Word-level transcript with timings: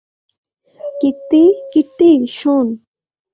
কীর্তি- 1.01 1.43
কীর্তি, 1.71 2.11
শোন। 2.37 2.67